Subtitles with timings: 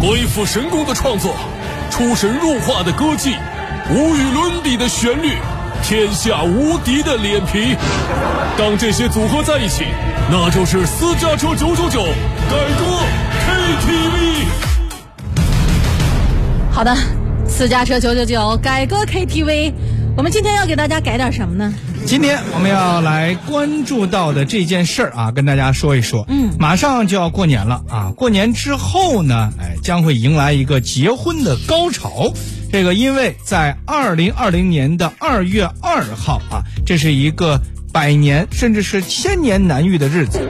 [0.00, 1.34] 鬼斧神工的创作，
[1.90, 3.34] 出神入化的歌技，
[3.90, 5.34] 无与伦比的旋律，
[5.82, 7.76] 天下无敌的脸皮。
[8.56, 9.84] 当这些组合在一起，
[10.30, 12.02] 那就是私家车九九九
[12.48, 12.84] 改歌
[13.46, 14.46] KTV。
[16.72, 16.96] 好的，
[17.46, 19.74] 私家车九九九改歌 KTV，
[20.16, 21.74] 我们今天要给大家改点什么呢？
[22.06, 26.24] 今天我们要来关注到的这件事儿啊，跟大家说一说。
[26.28, 32.32] 嗯马上就要过年了啊，过年之后呢，哎，将会迎来一个结婚的高潮。
[32.72, 37.60] 这个因为在二零二零年的二月二号啊，这是一个
[37.92, 40.40] 百年甚至是千年难遇的日子。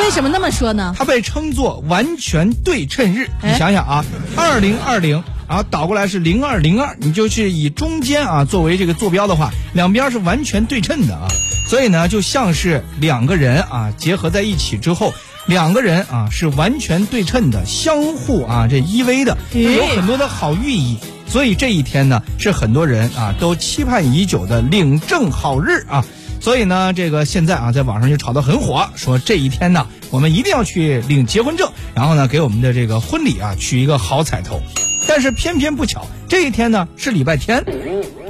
[0.00, 0.94] 为什么那么说呢？
[0.96, 3.26] 它被称作完全对称日。
[3.42, 4.04] 哎你想想啊，
[4.36, 11.26] 二零二零，然后倒过来是零二零二，你就是以中间啊作为这个坐标的话，两边是完全对称的啊。
[11.68, 15.12] 所以呢，就像是两个人啊结合在一起之后，
[15.46, 20.98] 两个人啊是完全对称的，相互啊这依偎的，有很多的好寓意。
[21.26, 26.04] 所以这一天呢，是很多人啊都期盼已久的领证好日啊。
[26.40, 34.62] 所以呢，这个现在啊，在网上就炒得很火，说这一天呢，我们一定要去领结婚证，然后呢，给我们的这个婚礼啊取一个好彩头。
[35.08, 37.64] 但是偏偏不巧，这一天呢是礼拜天，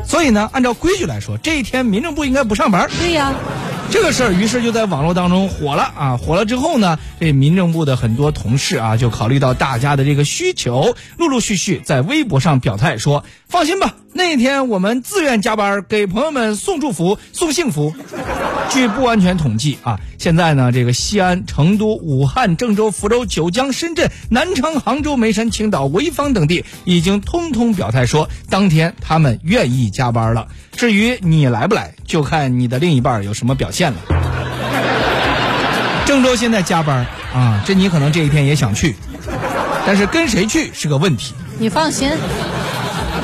[0.07, 2.89] 所以呢，按照规矩来说，这一天民政部应该不上班。
[2.99, 3.33] 对呀，
[3.91, 6.17] 这个事儿于是就在网络当中火了啊！
[6.17, 17.93] 火了之后呢，这民政部的很多同事啊，就考虑到大家的这个需求，陆陆续续在微博上表态说：“放心吧，那一天我们自愿加班，给朋友们送祝福、送幸福。”
[18.71, 30.47] 据不完全统计啊，现在呢，这个西安、成都、武汉、郑州、福州、九江、深圳、南昌、杭州、眉山、青岛、潍坊等地已经通通表态说，当天他们愿意加班了。
[30.81, 33.99] 至于你来不来，就看你的另一半有什么表现了。
[36.07, 38.97] 郑州现在加班啊，这你可能这一天也想去，
[39.87, 41.35] 但是跟谁去是个问题。
[41.59, 42.09] 你放心，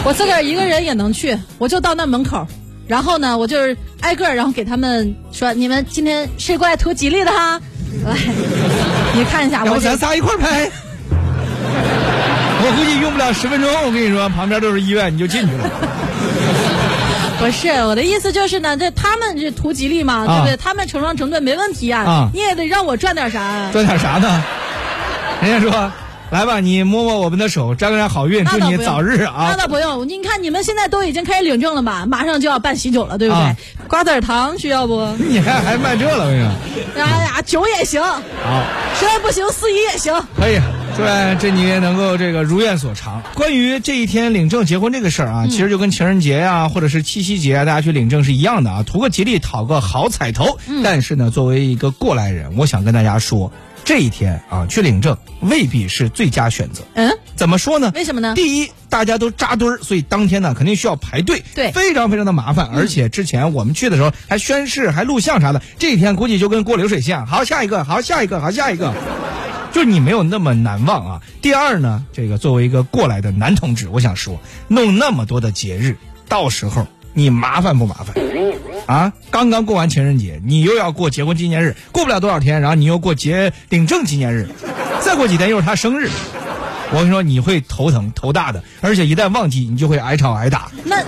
[0.05, 2.47] 我自个儿一个人也能去，我就到那门口，
[2.87, 7.59] 然后呢，我就是挨个儿，然后给他们说，你们今天谁过来图吉利的哈？
[8.05, 8.15] 来，
[9.17, 10.71] 你看一下，要我咱仨一块儿拍？
[12.61, 15.71] 我估计用不了十分钟，我跟你说，旁边都是医院，你就进去了。
[17.39, 20.57] 不是我的意思就是呢，这他们这图吉利嘛，啊对不对？
[20.57, 23.69] 他们成双成对没问题啊，啊你也得让我赚点啥。
[23.73, 24.43] 赚点啥呢？
[25.43, 25.93] 人家说，
[26.31, 29.57] 来吧，你摸摸我们的手，沾沾好运，祝你早日啊那！
[29.57, 30.09] 倒不用。
[30.09, 32.05] 你看你们现在都已经开始领证了吧？
[32.07, 33.43] 马上就要办喜酒了，对不对？
[33.45, 33.55] 啊
[33.87, 35.07] 瓜子儿糖需要不？
[35.19, 37.03] 你还还卖这了，我跟你说。
[37.05, 38.65] 哎呀，酒也行，好，
[38.99, 40.13] 实在不行司仪也行。
[40.37, 40.59] 可以，
[40.97, 43.23] 祝愿这你也能够这个如愿所偿。
[43.35, 50.59] 关于这一天领证结婚这个事儿啊，其实就跟情人节呀、或者是七夕节啊，大家去领证是一样的啊，图个吉利，讨个好彩头。
[50.83, 53.53] 但是呢，作为一个过来人，我想跟大家说，
[53.85, 56.83] 这一天啊去领证未必是最佳选择。
[56.95, 57.93] 嗯，怎么说呢？
[57.95, 62.71] 为什么呢第一，大家都扎堆儿，所以当天呢肯定需要排队，对非常非常的麻烦。
[62.75, 67.27] 而且之前我们去的时候还宣誓、还录像啥的，这一天估计就跟过流水线。
[67.27, 68.95] 好，下一个，好，下一个，好，下一个。
[69.77, 71.21] 就是你没有那么难忘啊。
[71.43, 75.99] 第二呢，这个作为一个过来的男同志，我想说，弄那么多的节日，
[76.31, 78.17] 到时候你麻烦不麻烦？
[78.87, 84.49] 啊，刚刚过完情人节，你又要过结婚纪念日，过不了多少天，然后你又过结领证纪念日，
[85.03, 86.09] 再过几天又是他生日，
[86.91, 90.71] 我跟你说你会头疼头大的，而且一旦忘记，你就会挨吵挨打。
[90.85, 91.03] 那，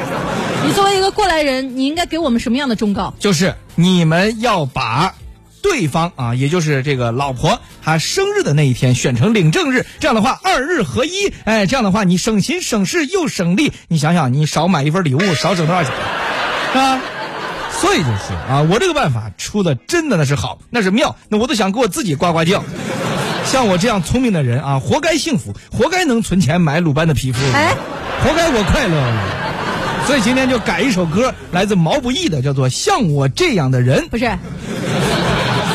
[0.62, 3.14] 你作为一个过来人，你应该给我们什么样的忠告？
[3.18, 5.14] 就是你们要把
[5.62, 15.92] 对方啊，也就是这个老婆她生日的那一天选成领证日，这样的话二日合一，哎，这样的话你省心省事又省力，你想想你少买一份礼物少省多少钱
[16.74, 17.00] 啊？
[17.80, 22.62] 所以就是啊，我这个办法出的真的那是好，那是妙，那我都想给我自己呱呱叫。
[23.44, 27.75] 像我这样聪明的人啊，活该幸福，活该能存钱买鲁班的皮肤，哎，
[28.22, 29.48] 活该我快乐。
[30.06, 34.00] 所以今天就改一首歌，来自毛不易的，叫做《像我这样的人》。
[34.08, 34.25] 不是，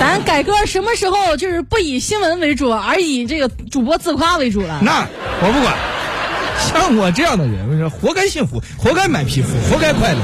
[0.04, 4.80] 咱改歌什么时候就是不以新闻为主，而以这个主播自夸为主了？
[4.84, 5.08] 那
[5.42, 5.74] 我不管，
[6.60, 10.20] 像我这样的人，我说，活该幸福，活该买皮肤，活该快乐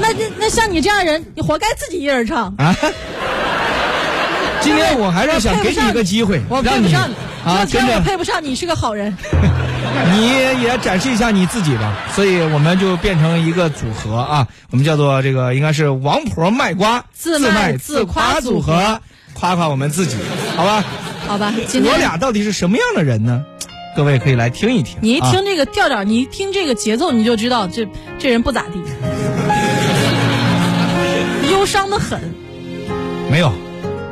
[0.00, 2.52] 那那那像你这样的人，你活该自己一人唱。
[2.58, 2.74] 啊！
[4.60, 6.92] 今天我还是想给你一个机会，我让你
[7.44, 9.16] 啊，既然我跟着配不上你，是个好人。
[10.14, 10.28] 你
[10.62, 11.94] 也展示一下你自己吧。
[12.14, 19.00] 所以我们就变成一个组合啊，我们叫做这个应该是王婆卖瓜自卖卖自夸夸组合，
[19.34, 20.16] 夸夸我们自己，
[20.56, 20.84] 好吧？
[21.26, 23.44] 好吧，今天我俩到底是什么样的人呢？
[23.94, 24.96] 各位可以来听一听。
[24.96, 27.86] 啊你一听这个调调，你一听这个节奏，你就知道这
[28.18, 28.80] 这人不咋地，
[31.52, 32.18] 忧伤的很。
[33.30, 33.52] 没有，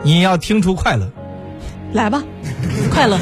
[0.02, 1.10] 你要听出快乐。
[1.92, 2.22] 来吧，
[2.90, 3.18] 快乐。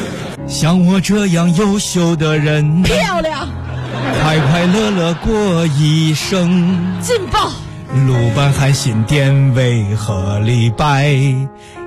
[0.46, 3.48] 像我这样优秀的人，漂亮，
[4.22, 6.98] 快快乐乐过一生。
[7.00, 7.50] 劲爆，
[8.06, 11.14] 鲁班韩信典韦和李白，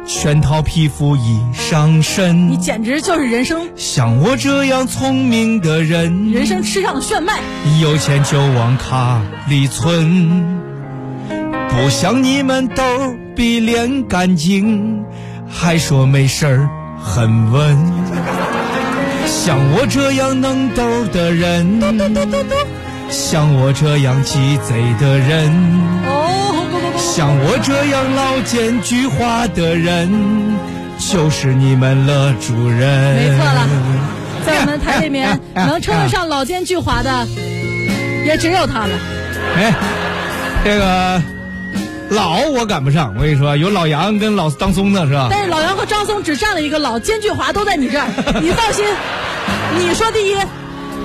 [0.06, 2.58] 全套皮肤一上身你。
[2.58, 7.40] 简直就是人生像我这样聪明的人，人生吃上了炫迈。
[7.82, 10.60] 有钱就往卡里存，
[11.70, 12.84] 不像你们兜
[13.36, 15.04] 比脸干净，
[15.50, 16.70] 还说没事儿
[17.04, 17.78] 很稳。
[19.26, 21.80] 像我这样能兜的人，
[23.10, 25.52] 像我这样鸡贼的人，
[26.98, 30.10] 像我这样老奸巨猾的人，
[31.00, 33.16] 就是你们了主人。
[33.16, 33.68] 没错了，
[34.46, 37.28] 在我们台里面 能称得上老奸巨猾的，
[38.26, 38.96] 也只有他了。
[39.56, 39.74] 哎，
[40.64, 41.22] 这个
[42.16, 45.28] 老我赶不上，我跟你说，有老杨跟老张松的是吧？
[45.32, 48.08] 但是老杨和张松只占了一个老，奸巨猾都在你这儿，
[48.44, 48.86] 你放心，
[49.80, 50.36] 你说第一，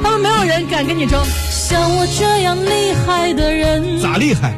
[0.02, 1.22] 他们没有人敢跟你争。
[1.50, 4.56] 像我这样厉害的人，咋厉害？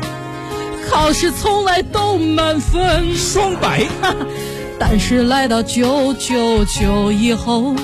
[0.91, 3.87] 考试从来都满分，双百，
[4.81, 7.77] 但是来到九九九以后，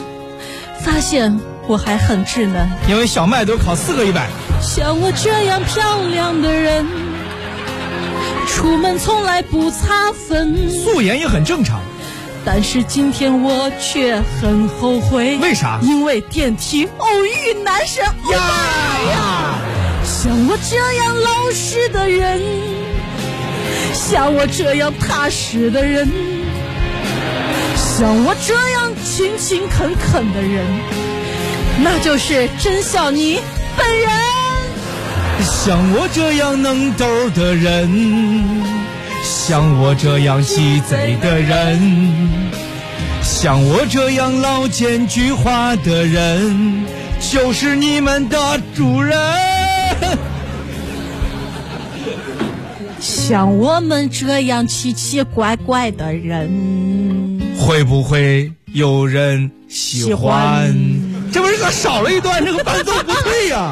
[0.81, 2.67] 发现我还很稚嫩。
[2.89, 4.27] 因为小麦都考四个一百，
[4.63, 6.87] 像我这样漂亮的人，
[8.55, 11.81] 出门从来不擦粉，素颜也很正常。
[12.45, 15.37] 但是今天我却很后悔。
[15.39, 18.39] 为啥因为电梯偶遇男神欧巴
[19.11, 19.59] 呀！
[20.05, 22.41] 像我这样老实的人，
[23.93, 26.09] 像我这样踏实的人，
[27.77, 30.65] 像我这样勤勤恳恳的人，
[31.83, 33.41] 那就是真孝你
[33.77, 34.34] 本人。
[35.43, 37.89] 像我这样能兜的人，
[39.23, 41.81] 像我这样鸡贼的人，
[43.23, 46.85] 像我这样老奸巨猾的人，
[47.21, 49.19] 就是你们的主人。
[53.01, 60.75] 像我们这样奇奇怪怪的人，会不会有人喜喜欢欢？
[61.33, 63.71] 这不是咋少了一段，这个伴奏不对呀、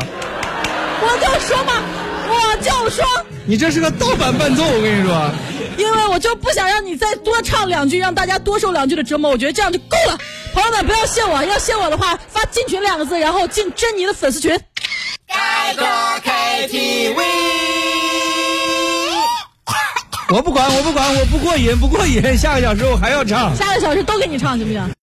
[1.05, 1.83] 我就说嘛，
[2.29, 3.05] 我就说，
[3.45, 5.31] 你这是个盗版伴奏，我跟你说。
[5.79, 9.31] 因为我就不想让你再多唱两句，让大家多受两句的折磨。
[9.31, 10.19] 我觉得这样就够了。
[10.53, 14.59] 朋友们，不要谢我，要谢我的话，发“进群”两个字，然后进珍妮的粉丝群。
[20.29, 22.37] 我不管，我不管，我不过瘾，不过瘾。
[22.37, 23.57] 下个小时我还要唱。
[23.57, 24.95] 下个小时都给你唱，行不行？